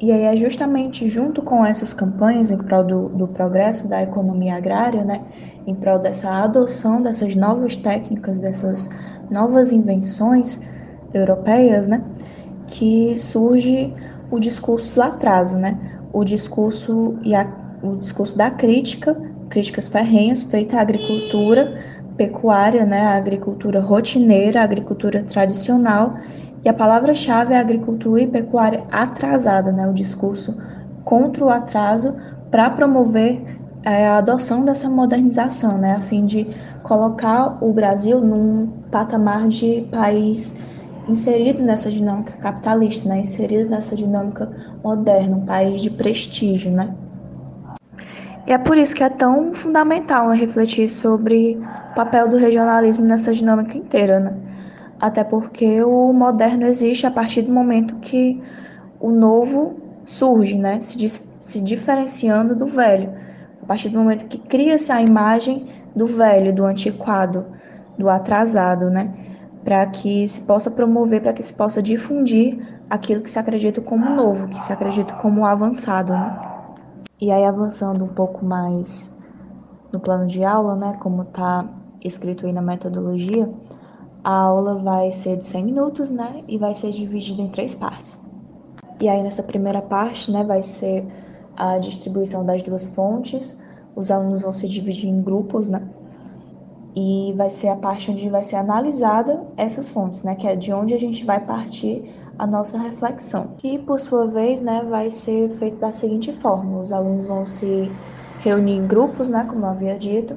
E 0.00 0.12
aí 0.12 0.22
é 0.22 0.36
justamente 0.36 1.08
junto 1.08 1.42
com 1.42 1.66
essas 1.66 1.92
campanhas 1.92 2.52
em 2.52 2.58
prol 2.58 2.84
do, 2.84 3.08
do 3.08 3.26
progresso 3.26 3.88
da 3.88 4.00
economia 4.00 4.56
agrária, 4.56 5.04
né, 5.04 5.22
em 5.66 5.74
prol 5.74 5.98
dessa 5.98 6.44
adoção 6.44 7.02
dessas 7.02 7.34
novas 7.34 7.74
técnicas, 7.74 8.38
dessas 8.38 8.88
novas 9.30 9.72
invenções 9.72 10.62
europeias, 11.12 11.86
né, 11.86 12.02
que 12.66 13.18
surge 13.18 13.92
o 14.30 14.38
discurso 14.38 14.94
do 14.94 15.02
atraso, 15.02 15.56
né, 15.56 15.78
o 16.12 16.24
discurso 16.24 17.16
e 17.22 17.34
a, 17.34 17.46
o 17.82 17.96
discurso 17.96 18.36
da 18.36 18.50
crítica, 18.50 19.16
críticas 19.48 19.88
ferrenhas 19.88 20.42
feita 20.42 20.78
à 20.78 20.80
agricultura 20.80 21.80
pecuária, 22.16 22.84
né, 22.84 23.00
a 23.02 23.16
agricultura 23.16 23.80
rotineira, 23.80 24.60
a 24.60 24.64
agricultura 24.64 25.22
tradicional, 25.22 26.16
e 26.64 26.68
a 26.68 26.74
palavra-chave 26.74 27.54
é 27.54 27.58
agricultura 27.58 28.20
e 28.20 28.26
pecuária 28.26 28.84
atrasada, 28.90 29.72
né, 29.72 29.88
o 29.88 29.92
discurso 29.92 30.56
contra 31.04 31.44
o 31.44 31.48
atraso 31.48 32.16
para 32.50 32.68
promover 32.70 33.40
a 33.84 34.18
adoção 34.18 34.64
dessa 34.64 34.88
modernização, 34.88 35.78
né, 35.78 35.94
a 35.94 35.98
fim 35.98 36.26
de 36.26 36.46
colocar 36.82 37.58
o 37.62 37.72
Brasil 37.72 38.20
num 38.20 38.66
patamar 38.90 39.48
de 39.48 39.86
país 39.90 40.60
inserido 41.08 41.62
nessa 41.62 41.90
dinâmica 41.90 42.32
capitalista, 42.34 43.08
né, 43.08 43.20
inserido 43.20 43.70
nessa 43.70 43.96
dinâmica 43.96 44.50
moderna, 44.82 45.36
um 45.36 45.46
país 45.46 45.80
de 45.80 45.90
prestígio, 45.90 46.70
né. 46.70 46.94
E 48.46 48.52
é 48.52 48.56
por 48.56 48.78
isso 48.78 48.94
que 48.94 49.04
é 49.04 49.10
tão 49.10 49.52
fundamental 49.52 50.30
refletir 50.30 50.88
sobre 50.88 51.58
o 51.90 51.94
papel 51.94 52.28
do 52.28 52.38
regionalismo 52.38 53.04
nessa 53.04 53.34
dinâmica 53.34 53.76
inteira, 53.76 54.18
né? 54.18 54.34
Até 54.98 55.22
porque 55.22 55.82
o 55.82 56.14
moderno 56.14 56.66
existe 56.66 57.06
a 57.06 57.10
partir 57.10 57.42
do 57.42 57.52
momento 57.52 57.96
que 57.96 58.42
o 58.98 59.10
novo 59.10 59.76
surge, 60.06 60.56
né? 60.56 60.80
Se, 60.80 60.96
se 61.42 61.60
diferenciando 61.60 62.54
do 62.54 62.66
velho. 62.66 63.10
Partir 63.68 63.90
do 63.90 63.98
momento 63.98 64.24
que 64.24 64.38
cria-se 64.38 64.90
a 64.90 65.02
imagem 65.02 65.66
do 65.94 66.06
velho, 66.06 66.54
do 66.54 66.64
antiquado, 66.64 67.44
do 67.98 68.08
atrasado, 68.08 68.88
né? 68.88 69.14
Para 69.62 69.84
que 69.84 70.26
se 70.26 70.46
possa 70.46 70.70
promover, 70.70 71.20
para 71.20 71.34
que 71.34 71.42
se 71.42 71.52
possa 71.52 71.82
difundir 71.82 72.66
aquilo 72.88 73.20
que 73.20 73.30
se 73.30 73.38
acredita 73.38 73.82
como 73.82 74.08
novo, 74.08 74.48
que 74.48 74.64
se 74.64 74.72
acredita 74.72 75.12
como 75.16 75.44
avançado, 75.44 76.14
né? 76.14 76.34
E 77.20 77.30
aí 77.30 77.44
avançando 77.44 78.02
um 78.02 78.08
pouco 78.08 78.42
mais 78.42 79.22
no 79.92 80.00
plano 80.00 80.26
de 80.26 80.42
aula, 80.42 80.74
né, 80.74 80.96
como 80.98 81.20
está 81.22 81.66
escrito 82.02 82.46
aí 82.46 82.52
na 82.54 82.62
metodologia, 82.62 83.50
a 84.24 84.32
aula 84.32 84.76
vai 84.76 85.12
ser 85.12 85.36
de 85.36 85.44
100 85.44 85.64
minutos, 85.64 86.08
né, 86.08 86.42
e 86.48 86.56
vai 86.56 86.74
ser 86.74 86.90
dividida 86.90 87.42
em 87.42 87.48
três 87.48 87.74
partes. 87.74 88.26
E 88.98 89.08
aí 89.08 89.22
nessa 89.22 89.42
primeira 89.42 89.82
parte, 89.82 90.30
né, 90.30 90.42
vai 90.42 90.62
ser 90.62 91.06
a 91.58 91.76
distribuição 91.78 92.46
das 92.46 92.62
duas 92.62 92.86
fontes, 92.94 93.60
os 93.96 94.12
alunos 94.12 94.42
vão 94.42 94.52
se 94.52 94.68
dividir 94.68 95.08
em 95.10 95.20
grupos, 95.20 95.68
né, 95.68 95.82
e 96.94 97.34
vai 97.36 97.48
ser 97.48 97.68
a 97.68 97.76
parte 97.76 98.10
onde 98.12 98.28
vai 98.28 98.42
ser 98.44 98.56
analisada 98.56 99.42
essas 99.56 99.88
fontes, 99.90 100.22
né, 100.22 100.36
que 100.36 100.46
é 100.46 100.54
de 100.54 100.72
onde 100.72 100.94
a 100.94 100.98
gente 100.98 101.24
vai 101.24 101.44
partir 101.44 102.14
a 102.38 102.46
nossa 102.46 102.78
reflexão, 102.78 103.54
que 103.58 103.76
por 103.76 103.98
sua 103.98 104.28
vez, 104.28 104.60
né, 104.60 104.86
vai 104.88 105.10
ser 105.10 105.50
feito 105.58 105.78
da 105.78 105.90
seguinte 105.90 106.32
forma: 106.34 106.80
os 106.80 106.92
alunos 106.92 107.26
vão 107.26 107.44
se 107.44 107.90
reunir 108.38 108.76
em 108.76 108.86
grupos, 108.86 109.28
né, 109.28 109.44
como 109.48 109.66
eu 109.66 109.70
havia 109.70 109.98
dito, 109.98 110.36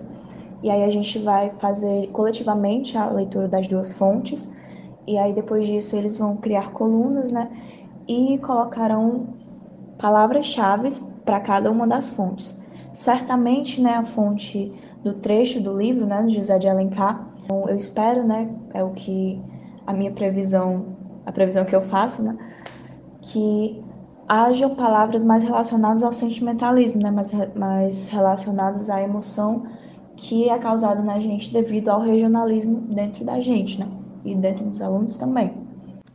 e 0.63 0.71
aí 0.71 0.83
a 0.83 0.89
gente 0.89 1.19
vai 1.19 1.51
fazer 1.59 2.07
coletivamente 2.07 2.97
a 2.97 3.07
leitura 3.11 3.47
das 3.47 3.67
duas 3.67 3.91
fontes, 3.91 4.51
e 5.05 5.19
aí 5.19 5.33
depois 5.33 5.67
disso 5.67 5.95
eles 5.95 6.17
vão 6.17 6.35
criar 6.37 6.71
colunas, 6.71 7.31
né, 7.31 7.47
e 8.07 8.39
colocarão 8.39 9.39
palavras-chave 10.01 10.87
para 11.23 11.39
cada 11.39 11.69
uma 11.69 11.87
das 11.87 12.09
fontes. 12.09 12.65
Certamente, 12.93 13.81
né, 13.81 13.93
a 13.95 14.03
fonte 14.03 14.73
do 15.03 15.13
trecho 15.13 15.61
do 15.61 15.77
livro, 15.77 16.05
né, 16.05 16.23
de 16.23 16.35
José 16.35 16.57
de 16.59 16.67
Alencar, 16.67 17.27
então, 17.43 17.67
eu 17.67 17.75
espero, 17.75 18.23
né, 18.23 18.49
é 18.73 18.83
o 18.83 18.91
que 18.91 19.41
a 19.85 19.93
minha 19.93 20.11
previsão 20.11 20.85
a 21.25 21.31
previsão 21.31 21.65
que 21.65 21.75
eu 21.75 21.81
faço, 21.83 22.23
né? 22.23 22.37
Que 23.21 23.81
hajam 24.27 24.75
palavras 24.75 25.23
mais 25.23 25.43
relacionadas 25.43 26.03
ao 26.03 26.13
sentimentalismo, 26.13 27.01
né? 27.01 27.11
Mais, 27.11 27.31
mais 27.55 28.07
relacionadas 28.09 28.89
à 28.89 29.01
emoção 29.01 29.63
que 30.15 30.49
é 30.49 30.57
causada 30.57 31.01
na 31.01 31.19
gente 31.19 31.51
devido 31.51 31.89
ao 31.89 32.01
regionalismo 32.01 32.81
dentro 32.93 33.23
da 33.23 33.39
gente, 33.39 33.79
né? 33.79 33.87
E 34.23 34.35
dentro 34.35 34.65
dos 34.65 34.81
alunos 34.81 35.17
também. 35.17 35.53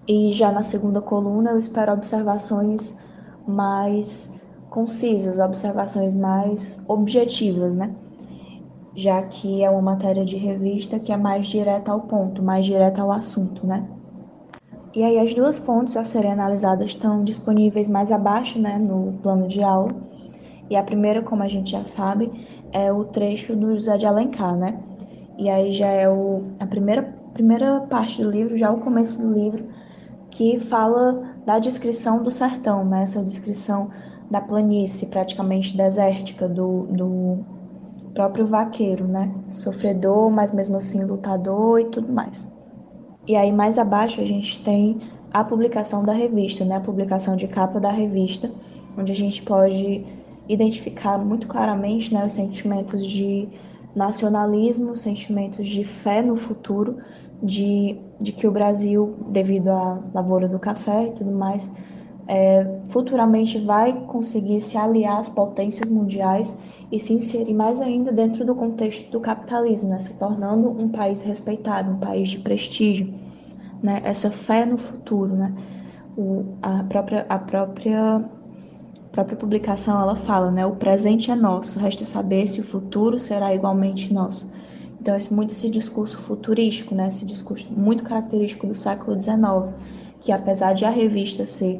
E 0.06 0.30
já 0.32 0.52
na 0.52 0.62
segunda 0.62 1.00
coluna 1.00 1.50
eu 1.50 1.58
espero 1.58 1.92
observações 1.92 3.04
mais 3.46 4.40
concisas, 4.70 5.38
observações 5.38 6.14
mais 6.14 6.84
objetivas, 6.88 7.76
né? 7.76 7.94
Já 8.94 9.22
que 9.22 9.62
é 9.62 9.70
uma 9.70 9.82
matéria 9.82 10.24
de 10.24 10.36
revista 10.36 10.98
que 10.98 11.12
é 11.12 11.16
mais 11.16 11.46
direta 11.46 11.92
ao 11.92 12.00
ponto, 12.00 12.42
mais 12.42 12.64
direta 12.64 13.02
ao 13.02 13.12
assunto, 13.12 13.66
né? 13.66 13.86
E 14.94 15.02
aí 15.02 15.18
as 15.18 15.34
duas 15.34 15.58
fontes 15.58 15.96
a 15.96 16.02
serem 16.02 16.32
analisadas 16.32 16.86
estão 16.86 17.22
disponíveis 17.22 17.86
mais 17.86 18.10
abaixo, 18.10 18.58
né, 18.58 18.78
no 18.78 19.12
plano 19.22 19.46
de 19.46 19.62
aula. 19.62 19.94
E 20.70 20.76
a 20.76 20.82
primeira, 20.82 21.22
como 21.22 21.42
a 21.42 21.48
gente 21.48 21.70
já 21.70 21.84
sabe, 21.84 22.32
é 22.72 22.90
o 22.90 23.04
trecho 23.04 23.54
do 23.54 23.74
José 23.74 23.98
de 23.98 24.06
Alencar, 24.06 24.56
né? 24.56 24.80
E 25.38 25.50
aí 25.50 25.70
já 25.72 25.88
é 25.88 26.08
o, 26.08 26.44
a 26.58 26.66
primeira, 26.66 27.14
primeira 27.34 27.80
parte 27.82 28.22
do 28.22 28.30
livro, 28.30 28.56
já 28.56 28.72
o 28.72 28.80
começo 28.80 29.20
do 29.20 29.32
livro, 29.32 29.66
que 30.30 30.58
fala 30.58 31.25
da 31.46 31.60
descrição 31.60 32.24
do 32.24 32.30
sertão, 32.30 32.84
né? 32.84 33.04
Essa 33.04 33.22
descrição 33.22 33.90
da 34.28 34.40
planície 34.40 35.08
praticamente 35.08 35.76
desértica, 35.76 36.48
do, 36.48 36.82
do 36.90 37.38
próprio 38.12 38.46
vaqueiro, 38.46 39.06
né? 39.06 39.32
Sofredor, 39.48 40.30
mas 40.30 40.52
mesmo 40.52 40.76
assim 40.76 41.04
lutador 41.04 41.80
e 41.80 41.84
tudo 41.86 42.12
mais. 42.12 42.52
E 43.26 43.36
aí 43.36 43.52
mais 43.52 43.78
abaixo 43.78 44.20
a 44.20 44.24
gente 44.24 44.62
tem 44.64 45.00
a 45.32 45.44
publicação 45.44 46.04
da 46.04 46.12
revista, 46.12 46.64
né? 46.64 46.76
A 46.76 46.80
publicação 46.80 47.36
de 47.36 47.46
capa 47.46 47.78
da 47.78 47.90
revista, 47.90 48.50
onde 48.98 49.12
a 49.12 49.14
gente 49.14 49.40
pode 49.42 50.04
identificar 50.48 51.18
muito 51.18 51.46
claramente, 51.46 52.12
né, 52.14 52.24
os 52.24 52.32
sentimentos 52.32 53.04
de 53.04 53.48
nacionalismo, 53.94 54.96
sentimentos 54.96 55.68
de 55.68 55.84
fé 55.84 56.22
no 56.22 56.36
futuro, 56.36 56.98
de, 57.42 57.98
de 58.20 58.32
que 58.32 58.46
o 58.46 58.50
Brasil, 58.50 59.14
devido 59.28 59.68
à 59.68 60.00
lavoura 60.14 60.48
do 60.48 60.58
café 60.58 61.08
e 61.08 61.12
tudo 61.12 61.30
mais, 61.30 61.74
é, 62.26 62.80
futuramente 62.88 63.58
vai 63.58 63.92
conseguir 64.06 64.60
se 64.60 64.76
aliar 64.76 65.18
às 65.18 65.28
potências 65.28 65.88
mundiais 65.88 66.60
e 66.90 66.98
se 66.98 67.12
inserir 67.12 67.54
mais 67.54 67.80
ainda 67.80 68.12
dentro 68.12 68.44
do 68.44 68.54
contexto 68.54 69.10
do 69.10 69.20
capitalismo, 69.20 69.90
né? 69.90 69.98
se 69.98 70.18
tornando 70.18 70.70
um 70.70 70.88
país 70.88 71.20
respeitado, 71.22 71.90
um 71.90 71.98
país 71.98 72.28
de 72.28 72.38
prestígio, 72.38 73.12
né? 73.82 74.00
essa 74.04 74.30
fé 74.30 74.64
no 74.64 74.78
futuro. 74.78 75.34
Né? 75.34 75.52
O, 76.16 76.44
a, 76.62 76.84
própria, 76.84 77.26
a 77.28 77.38
própria, 77.38 78.24
própria 79.10 79.36
publicação 79.36 80.00
ela 80.00 80.16
fala, 80.16 80.50
né? 80.50 80.64
o 80.64 80.76
presente 80.76 81.30
é 81.30 81.34
nosso, 81.34 81.78
resta 81.78 82.04
saber 82.04 82.46
se 82.46 82.60
o 82.60 82.64
futuro 82.64 83.18
será 83.18 83.54
igualmente 83.54 84.12
nosso. 84.14 84.54
Então, 85.06 85.14
esse, 85.14 85.32
muito 85.32 85.52
esse 85.52 85.70
discurso 85.70 86.18
futurístico, 86.18 86.92
né? 86.92 87.06
esse 87.06 87.24
discurso 87.24 87.72
muito 87.72 88.02
característico 88.02 88.66
do 88.66 88.74
século 88.74 89.16
XIX, 89.16 89.72
que 90.20 90.32
apesar 90.32 90.72
de 90.72 90.84
a 90.84 90.90
revista 90.90 91.44
ser, 91.44 91.78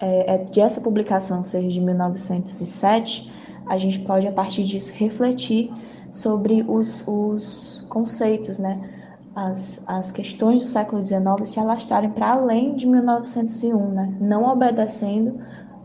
é, 0.00 0.34
é, 0.34 0.38
de 0.38 0.60
essa 0.60 0.80
publicação 0.80 1.44
ser 1.44 1.68
de 1.68 1.80
1907, 1.80 3.32
a 3.68 3.78
gente 3.78 4.00
pode, 4.00 4.26
a 4.26 4.32
partir 4.32 4.64
disso, 4.64 4.90
refletir 4.92 5.72
sobre 6.10 6.64
os, 6.66 7.06
os 7.06 7.86
conceitos, 7.88 8.58
né? 8.58 8.80
As, 9.32 9.84
as 9.88 10.10
questões 10.10 10.60
do 10.60 10.66
século 10.66 11.06
XIX 11.06 11.22
se 11.44 11.60
alastrarem 11.60 12.10
para 12.10 12.32
além 12.32 12.74
de 12.74 12.84
1901, 12.84 13.92
né? 13.92 14.16
Não 14.20 14.44
obedecendo 14.50 15.38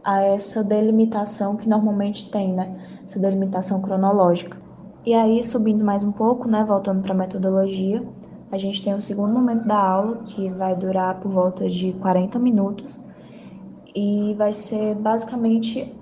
a 0.03 0.23
essa 0.23 0.63
delimitação 0.63 1.57
que 1.57 1.69
normalmente 1.69 2.31
tem, 2.31 2.51
né? 2.51 2.75
Essa 3.03 3.19
delimitação 3.19 3.83
cronológica. 3.83 4.64
E 5.05 5.13
aí, 5.13 5.43
subindo 5.43 5.85
mais 5.85 6.03
um 6.03 6.11
pouco, 6.11 6.47
né? 6.47 6.63
Voltando 6.63 7.03
para 7.03 7.13
a 7.13 7.15
metodologia, 7.15 8.03
a 8.51 8.57
gente 8.57 8.83
tem 8.83 8.91
o 8.91 8.99
segundo 8.99 9.31
momento 9.31 9.67
da 9.67 9.77
aula, 9.77 10.17
que 10.25 10.49
vai 10.49 10.75
durar 10.75 11.19
por 11.19 11.31
volta 11.31 11.69
de 11.69 11.93
40 11.93 12.39
minutos, 12.39 13.05
e 13.93 14.33
vai 14.35 14.51
ser 14.51 14.95
basicamente 14.95 15.95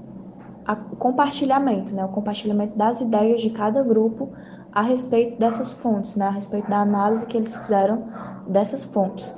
o 0.89 0.95
compartilhamento, 0.95 1.93
né, 1.93 2.05
o 2.05 2.07
compartilhamento 2.07 2.77
das 2.77 3.01
ideias 3.01 3.41
de 3.41 3.49
cada 3.49 3.83
grupo 3.83 4.29
a 4.71 4.81
respeito 4.81 5.37
dessas 5.37 5.73
fontes, 5.73 6.15
né, 6.15 6.27
a 6.27 6.31
respeito 6.31 6.69
da 6.69 6.77
análise 6.79 7.25
que 7.25 7.35
eles 7.35 7.53
fizeram 7.53 8.05
dessas 8.47 8.85
fontes. 8.85 9.37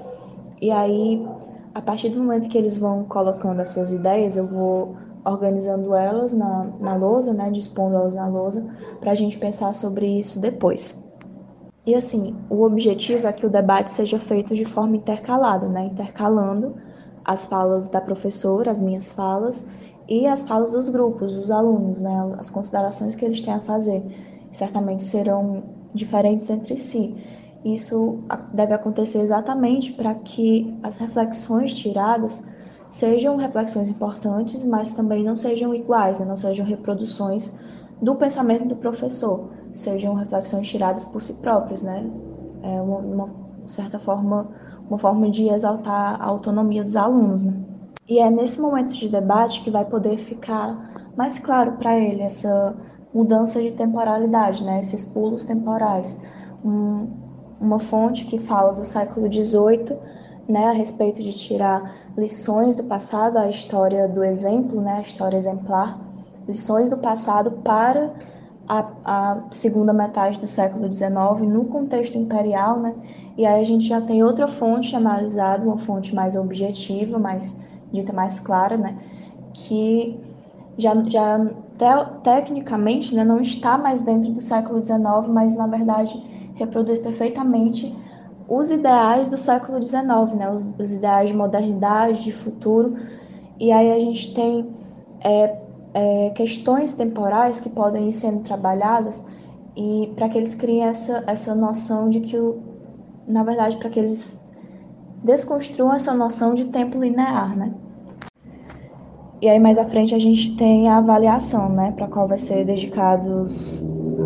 E 0.61 0.69
aí, 0.69 1.27
a 1.73 1.81
partir 1.81 2.09
do 2.09 2.19
momento 2.19 2.49
que 2.49 2.57
eles 2.57 2.77
vão 2.77 3.03
colocando 3.05 3.61
as 3.61 3.69
suas 3.69 3.91
ideias, 3.91 4.37
eu 4.37 4.45
vou 4.45 4.95
organizando 5.25 5.95
elas 5.95 6.31
na, 6.31 6.67
na 6.79 6.95
lousa, 6.95 7.33
né, 7.33 7.49
dispondo 7.49 7.95
elas 7.95 8.13
na 8.13 8.27
lousa, 8.27 8.63
para 8.99 9.11
a 9.11 9.15
gente 9.15 9.37
pensar 9.39 9.73
sobre 9.73 10.05
isso 10.05 10.39
depois. 10.39 11.11
E 11.85 11.95
assim, 11.95 12.35
o 12.49 12.63
objetivo 12.63 13.27
é 13.27 13.33
que 13.33 13.45
o 13.45 13.49
debate 13.49 13.91
seja 13.91 14.19
feito 14.19 14.53
de 14.55 14.65
forma 14.65 14.95
intercalada, 14.95 15.67
né, 15.67 15.85
intercalando 15.85 16.75
as 17.23 17.45
falas 17.45 17.89
da 17.89 17.99
professora, 17.99 18.69
as 18.69 18.79
minhas 18.79 19.11
falas, 19.11 19.67
e 20.07 20.27
as 20.27 20.47
falas 20.47 20.71
dos 20.71 20.87
grupos, 20.87 21.35
dos 21.35 21.49
alunos, 21.49 21.99
né, 21.99 22.35
as 22.37 22.49
considerações 22.49 23.15
que 23.15 23.25
eles 23.25 23.41
têm 23.41 23.53
a 23.53 23.59
fazer, 23.61 24.03
certamente 24.51 25.03
serão 25.03 25.63
diferentes 25.93 26.49
entre 26.49 26.77
si. 26.77 27.15
Isso 27.63 28.19
deve 28.53 28.73
acontecer 28.73 29.19
exatamente 29.19 29.91
para 29.93 30.13
que 30.13 30.71
as 30.83 30.97
reflexões 30.97 31.73
tiradas 31.73 32.47
sejam 32.89 33.37
reflexões 33.37 33.89
importantes, 33.89 34.65
mas 34.65 34.93
também 34.93 35.23
não 35.23 35.35
sejam 35.35 35.73
iguais, 35.73 36.19
né, 36.19 36.25
não 36.25 36.35
sejam 36.35 36.65
reproduções 36.65 37.59
do 38.01 38.15
pensamento 38.15 38.65
do 38.65 38.75
professor, 38.75 39.49
sejam 39.73 40.13
reflexões 40.13 40.67
tiradas 40.67 41.05
por 41.05 41.21
si 41.21 41.33
próprios, 41.35 41.81
né, 41.81 42.09
é 42.63 42.81
uma, 42.81 42.97
uma 42.97 43.29
certa 43.67 43.99
forma, 43.99 44.47
uma 44.89 44.97
forma 44.97 45.29
de 45.29 45.49
exaltar 45.49 46.21
a 46.21 46.25
autonomia 46.25 46.83
dos 46.83 46.95
alunos, 46.95 47.43
né. 47.43 47.53
E 48.07 48.19
é 48.19 48.29
nesse 48.29 48.61
momento 48.61 48.93
de 48.93 49.09
debate 49.09 49.63
que 49.63 49.71
vai 49.71 49.83
poder 49.83 50.17
ficar 50.17 51.11
mais 51.17 51.39
claro 51.39 51.73
para 51.73 51.97
ele 51.97 52.21
essa 52.21 52.75
mudança 53.11 53.61
de 53.61 53.71
temporalidade, 53.71 54.63
né? 54.63 54.79
esses 54.79 55.03
pulos 55.05 55.45
temporais. 55.45 56.21
Um, 56.63 57.07
uma 57.59 57.79
fonte 57.79 58.25
que 58.25 58.37
fala 58.37 58.73
do 58.73 58.83
século 58.83 59.31
XVIII, 59.31 59.97
né, 60.47 60.67
a 60.67 60.73
respeito 60.73 61.23
de 61.23 61.33
tirar 61.33 62.04
lições 62.17 62.75
do 62.75 62.83
passado, 62.83 63.37
a 63.37 63.49
história 63.49 64.07
do 64.07 64.23
exemplo, 64.23 64.81
né, 64.81 64.97
a 64.97 65.01
história 65.01 65.37
exemplar, 65.37 65.99
lições 66.47 66.89
do 66.89 66.97
passado 66.97 67.51
para 67.51 68.13
a, 68.67 68.85
a, 69.03 69.37
segunda 69.51 69.93
metade 69.93 70.39
do 70.39 70.47
século 70.47 70.91
XIX 70.91 71.41
no 71.41 71.65
contexto 71.65 72.17
imperial, 72.17 72.79
né? 72.79 72.95
E 73.37 73.45
aí 73.45 73.59
a 73.59 73.63
gente 73.63 73.87
já 73.87 74.01
tem 74.01 74.23
outra 74.23 74.47
fonte 74.47 74.95
analisada, 74.95 75.63
uma 75.65 75.77
fonte 75.77 76.15
mais 76.15 76.35
objetiva, 76.35 77.19
mais 77.19 77.63
dita 77.91 78.13
mais 78.13 78.39
clara, 78.39 78.77
né? 78.77 78.97
Que 79.53 80.19
já, 80.77 80.95
já 81.03 81.45
te, 81.77 82.21
tecnicamente 82.23 83.13
né, 83.13 83.23
não 83.23 83.39
está 83.39 83.77
mais 83.77 84.01
dentro 84.01 84.31
do 84.31 84.41
século 84.41 84.81
XIX, 84.81 84.99
mas 85.29 85.55
na 85.55 85.67
verdade 85.67 86.21
reproduz 86.55 86.99
perfeitamente 86.99 87.95
os 88.47 88.71
ideais 88.71 89.29
do 89.29 89.37
século 89.37 89.81
XIX, 89.83 90.33
né? 90.35 90.49
Os, 90.49 90.67
os 90.79 90.93
ideais 90.93 91.29
de 91.29 91.35
modernidade, 91.35 92.23
de 92.23 92.31
futuro. 92.31 92.95
E 93.59 93.71
aí 93.71 93.91
a 93.91 93.99
gente 93.99 94.33
tem 94.33 94.69
é, 95.21 95.57
é, 95.93 96.29
questões 96.31 96.93
temporais 96.93 97.59
que 97.59 97.69
podem 97.69 98.07
ir 98.07 98.11
sendo 98.11 98.43
trabalhadas 98.43 99.27
e 99.75 100.11
para 100.15 100.29
que 100.29 100.37
eles 100.37 100.55
criem 100.55 100.83
essa, 100.83 101.23
essa 101.27 101.55
noção 101.55 102.09
de 102.09 102.19
que, 102.19 102.37
o, 102.37 102.59
na 103.27 103.43
verdade, 103.43 103.77
para 103.77 103.89
que 103.89 103.99
eles 103.99 104.47
desconstruam 105.23 105.93
essa 105.93 106.13
noção 106.13 106.53
de 106.53 106.65
tempo 106.65 106.99
linear, 106.99 107.57
né? 107.57 107.73
E 109.41 109.49
aí 109.49 109.59
mais 109.59 109.77
à 109.77 109.85
frente 109.85 110.15
a 110.15 110.19
gente 110.19 110.55
tem 110.55 110.87
a 110.87 110.97
avaliação, 110.97 111.69
né, 111.69 111.91
para 111.91 112.07
qual 112.07 112.27
vai 112.27 112.37
ser 112.37 112.65
dedicados 112.65 113.83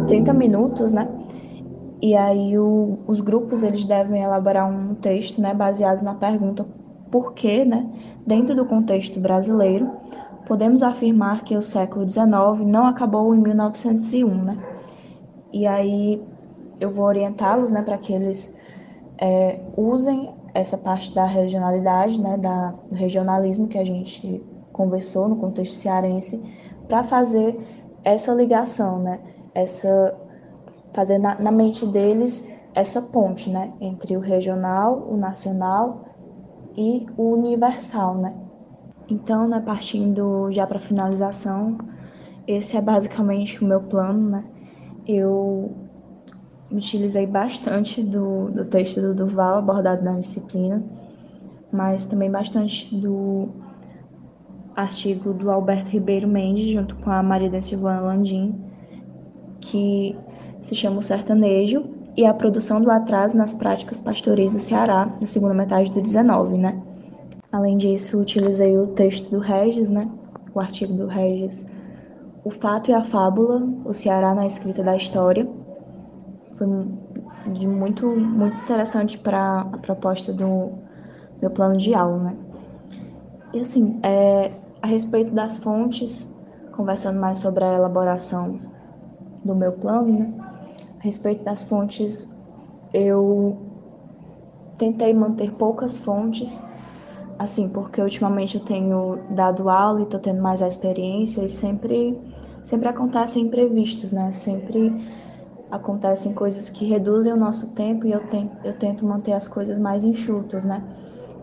30 0.07 0.33
minutos, 0.33 0.93
né? 0.93 1.07
E 2.01 2.15
aí 2.15 2.57
o, 2.57 2.99
os 3.07 3.19
grupos 3.19 3.61
eles 3.61 3.83
devem 3.85 4.21
elaborar 4.21 4.69
um 4.69 4.95
texto, 4.95 5.41
né, 5.41 5.53
baseado 5.53 6.01
na 6.01 6.15
pergunta 6.15 6.65
por 7.11 7.33
que, 7.33 7.65
né, 7.65 7.85
dentro 8.25 8.55
do 8.55 8.65
contexto 8.65 9.19
brasileiro, 9.19 9.89
podemos 10.47 10.81
afirmar 10.81 11.43
que 11.43 11.57
o 11.57 11.61
século 11.61 12.09
XIX 12.09 12.65
não 12.65 12.87
acabou 12.87 13.35
em 13.35 13.39
1901, 13.39 14.43
né? 14.43 14.57
E 15.51 15.67
aí 15.67 16.21
eu 16.79 16.89
vou 16.89 17.05
orientá-los, 17.05 17.71
né, 17.71 17.81
para 17.81 17.97
que 17.97 18.13
eles 18.13 18.59
é, 19.17 19.59
usem 19.75 20.29
essa 20.53 20.77
parte 20.77 21.13
da 21.13 21.25
regionalidade, 21.25 22.21
né, 22.21 22.37
da, 22.37 22.73
do 22.89 22.95
regionalismo 22.95 23.67
que 23.67 23.77
a 23.77 23.85
gente 23.85 24.41
conversou 24.71 25.27
no 25.27 25.35
contexto 25.35 25.75
cearense, 25.75 26.55
para 26.87 27.03
fazer 27.03 27.59
essa 28.03 28.33
ligação, 28.33 28.99
né, 28.99 29.19
essa 29.53 30.15
fazer 30.99 31.17
na, 31.17 31.39
na 31.39 31.49
mente 31.49 31.85
deles 31.85 32.53
essa 32.75 33.01
ponte, 33.03 33.49
né, 33.49 33.71
entre 33.79 34.17
o 34.17 34.19
regional, 34.19 35.07
o 35.09 35.15
nacional 35.15 36.03
e 36.75 37.05
o 37.15 37.35
universal, 37.35 38.15
né? 38.15 38.35
Então, 39.09 39.47
né, 39.47 39.63
partindo 39.65 40.51
já 40.51 40.67
para 40.67 40.79
finalização, 40.79 41.77
esse 42.45 42.75
é 42.75 42.81
basicamente 42.81 43.63
o 43.63 43.67
meu 43.67 43.81
plano, 43.81 44.29
né? 44.29 44.43
Eu 45.07 45.71
utilizei 46.69 47.25
bastante 47.25 48.03
do, 48.03 48.51
do 48.51 48.65
texto 48.65 48.99
do 49.01 49.15
Duval 49.15 49.59
abordado 49.59 50.03
na 50.03 50.17
disciplina, 50.17 50.83
mas 51.71 52.05
também 52.05 52.29
bastante 52.29 52.93
do 52.93 53.47
artigo 54.75 55.33
do 55.33 55.49
Alberto 55.49 55.91
Ribeiro 55.91 56.27
Mendes, 56.27 56.73
junto 56.73 56.93
com 56.97 57.09
a 57.09 57.23
Maria 57.23 57.49
da 57.49 57.61
Silvana 57.61 58.01
Landim, 58.01 58.53
que 59.61 60.15
se 60.61 60.75
chama 60.75 60.99
O 60.99 61.01
Sertanejo 61.01 61.85
e 62.17 62.25
a 62.25 62.33
produção 62.33 62.81
do 62.81 62.91
atraso 62.91 63.37
nas 63.37 63.53
práticas 63.53 64.01
pastoris 64.01 64.53
do 64.53 64.59
Ceará, 64.59 65.09
na 65.19 65.27
segunda 65.27 65.53
metade 65.53 65.91
do 65.91 66.01
19, 66.01 66.57
né? 66.57 66.81
Além 67.51 67.77
disso, 67.77 68.19
utilizei 68.19 68.77
o 68.77 68.87
texto 68.87 69.31
do 69.31 69.39
Regis, 69.39 69.89
né? 69.89 70.09
O 70.53 70.59
artigo 70.59 70.93
do 70.93 71.07
Regis, 71.07 71.65
O 72.43 72.49
Fato 72.49 72.91
e 72.91 72.93
a 72.93 73.03
Fábula, 73.03 73.67
o 73.85 73.93
Ceará 73.93 74.35
na 74.35 74.45
escrita 74.45 74.83
da 74.83 74.95
história. 74.95 75.47
Foi 76.51 76.67
de 77.53 77.67
muito, 77.67 78.07
muito 78.07 78.55
interessante 78.63 79.17
para 79.17 79.61
a 79.61 79.77
proposta 79.77 80.33
do 80.33 80.71
meu 81.41 81.49
plano 81.51 81.77
de 81.77 81.93
aula, 81.93 82.17
né? 82.17 82.35
E 83.53 83.59
assim, 83.59 83.99
é, 84.03 84.51
a 84.81 84.87
respeito 84.87 85.33
das 85.33 85.57
fontes, 85.57 86.37
conversando 86.71 87.19
mais 87.19 87.37
sobre 87.37 87.63
a 87.63 87.75
elaboração 87.75 88.59
do 89.43 89.55
meu 89.55 89.71
plano, 89.71 90.19
né? 90.19 90.33
A 90.99 91.03
respeito 91.03 91.43
das 91.43 91.63
fontes, 91.63 92.35
eu 92.93 93.57
tentei 94.77 95.13
manter 95.13 95.53
poucas 95.53 95.97
fontes 95.97 96.59
assim, 97.39 97.69
porque 97.69 98.01
ultimamente 98.01 98.57
eu 98.57 98.65
tenho 98.65 99.19
dado 99.29 99.69
aula 99.69 100.01
e 100.01 100.03
estou 100.03 100.19
tendo 100.19 100.41
mais 100.41 100.61
a 100.61 100.67
experiência 100.67 101.41
e 101.41 101.49
sempre, 101.49 102.19
sempre 102.61 102.89
acontecem 102.89 103.43
imprevistos, 103.43 104.11
né? 104.11 104.29
Sempre 104.33 104.93
acontecem 105.71 106.33
coisas 106.33 106.67
que 106.67 106.85
reduzem 106.85 107.31
o 107.31 107.37
nosso 107.37 107.73
tempo 107.73 108.05
e 108.05 108.11
eu 108.11 108.19
tento, 108.27 108.51
eu 108.65 108.73
tento 108.73 109.05
manter 109.05 109.31
as 109.31 109.47
coisas 109.47 109.79
mais 109.79 110.03
enxutas, 110.03 110.65
né? 110.65 110.83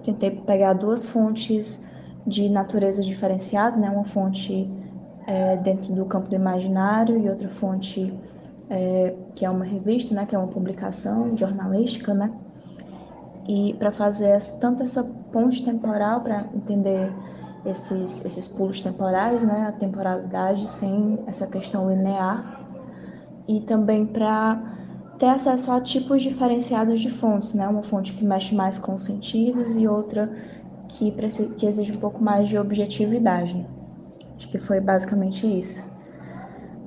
Tentei 0.05 0.31
pegar 0.31 0.75
duas 0.75 1.07
fontes 1.07 1.91
de 2.27 2.51
natureza 2.51 3.03
diferenciada, 3.03 3.79
né? 3.79 3.89
Uma 3.89 4.05
fonte 4.05 4.71
é, 5.27 5.57
dentro 5.57 5.95
do 5.95 6.05
campo 6.05 6.29
do 6.29 6.37
imaginário 6.37 7.19
e 7.19 7.29
outra 7.31 7.49
fonte 7.49 8.13
é, 8.69 9.15
que 9.37 9.45
é 9.45 9.51
uma 9.51 9.65
revista, 9.65 10.13
né? 10.13 10.27
Que 10.27 10.35
é 10.35 10.39
uma 10.39 10.49
publicação 10.49 11.37
jornalística, 11.37 12.13
né? 12.13 12.33
e 13.49 13.75
para 13.75 13.93
fazer 13.93 14.37
tanto 14.61 14.83
essa 14.83 15.05
ponte 15.33 15.65
temporal 15.65 16.21
para 16.21 16.47
entender 16.55 17.13
esses, 17.65 18.25
esses 18.25 18.49
pulos 18.49 18.81
temporais, 18.81 19.43
né, 19.43 19.67
a 19.69 19.73
temporalidade 19.73 20.71
sem 20.71 21.19
essa 21.27 21.47
questão 21.47 21.89
linear, 21.89 22.65
e 23.49 23.61
também 23.61 24.05
para 24.05 24.61
ter 25.19 25.27
acesso 25.27 25.71
a 25.71 25.81
tipos 25.81 26.23
diferenciados 26.23 27.01
de 27.01 27.11
fontes, 27.11 27.55
né, 27.55 27.67
uma 27.69 27.83
fonte 27.83 28.13
que 28.13 28.25
mexe 28.25 28.55
mais 28.55 28.79
com 28.79 28.95
os 28.95 29.03
sentidos 29.03 29.77
e 29.77 29.87
outra 29.87 30.31
que, 30.89 31.13
que 31.57 31.67
exige 31.67 31.93
um 31.93 32.01
pouco 32.01 32.23
mais 32.23 32.49
de 32.49 32.59
objetividade. 32.59 33.67
Acho 34.37 34.49
que 34.49 34.59
foi 34.59 34.81
basicamente 34.81 35.47
isso. 35.47 35.96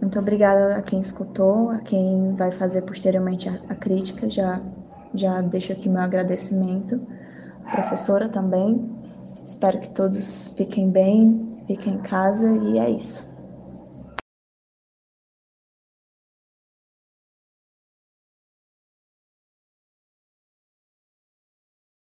Muito 0.02 0.18
obrigada 0.18 0.78
a 0.78 0.82
quem 0.82 1.00
escutou, 1.00 1.72
a 1.72 1.80
quem 1.80 2.34
vai 2.36 2.52
fazer 2.52 2.84
posteriormente 2.84 3.50
a, 3.50 3.60
a 3.70 3.76
crítica, 3.76 4.30
já 4.30 4.62
já 5.14 5.42
deixo 5.42 5.74
aqui 5.74 5.90
meu 5.90 6.02
agradecimento. 6.02 7.02
A 7.66 7.72
professora 7.72 8.30
também. 8.30 8.98
Espero 9.44 9.80
que 9.80 9.90
todos 9.90 10.48
fiquem 10.56 10.90
bem, 10.92 11.64
fiquem 11.66 11.94
em 11.96 12.02
casa 12.02 12.52
e 12.52 12.78
é 12.78 12.90
isso. 12.90 13.29